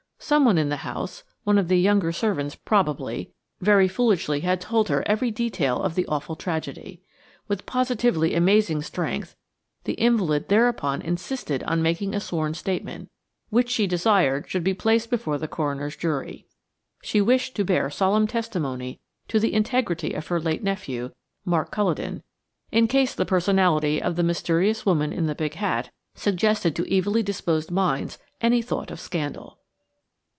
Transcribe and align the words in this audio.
Someone 0.23 0.57
in 0.59 0.69
the 0.69 0.77
house–one 0.77 1.57
of 1.57 1.67
the 1.67 1.79
younger 1.79 2.11
servants, 2.13 2.53
probably–very 2.55 3.87
foolishly 3.89 4.41
had 4.41 4.61
told 4.61 4.87
her 4.87 5.03
every 5.05 5.29
detail 5.31 5.81
of 5.81 5.95
the 5.95 6.05
awful 6.05 6.35
tragedy. 6.37 7.01
With 7.49 7.65
positively 7.65 8.33
amazing 8.35 8.83
strength, 8.83 9.35
the 9.83 9.93
invalid 9.95 10.47
thereupon 10.47 11.01
insisted 11.01 11.63
on 11.63 11.81
making 11.81 12.13
a 12.13 12.21
sworn 12.21 12.53
statement, 12.53 13.09
which 13.49 13.67
she 13.69 13.87
desired 13.87 14.47
should 14.47 14.63
be 14.63 14.75
placed 14.75 15.09
before 15.09 15.37
the 15.39 15.49
coroner's 15.49 15.97
jury. 15.97 16.45
She 17.03 17.19
wished 17.19 17.55
to 17.55 17.65
bear 17.65 17.89
solemn 17.89 18.27
testimony 18.27 18.99
to 19.27 19.39
the 19.39 19.53
integrity 19.53 20.13
of 20.13 20.27
her 20.27 20.39
late 20.39 20.63
nephew, 20.63 21.11
Mark 21.43 21.71
Culledon, 21.71 22.21
in 22.71 22.87
case 22.87 23.15
the 23.15 23.25
personality 23.25 24.01
of 24.01 24.15
the 24.15 24.23
mysterious 24.23 24.85
woman 24.85 25.11
in 25.11 25.25
the 25.25 25.35
big 25.35 25.55
hat 25.55 25.89
suggested 26.13 26.73
to 26.77 26.95
evilly 26.95 27.23
disposed 27.23 27.71
minds 27.71 28.17
any 28.39 28.61
thought 28.61 28.91
of 28.91 28.99
scandal. 28.99 29.57